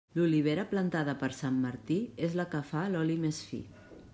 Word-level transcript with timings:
L'olivera 0.17 0.63
plantada 0.71 1.13
per 1.23 1.29
Sant 1.41 1.59
Martí 1.67 1.99
és 2.29 2.39
la 2.41 2.47
que 2.55 2.63
fa 2.71 2.89
l'oli 2.95 3.19
més 3.27 3.43
fi. 3.51 3.61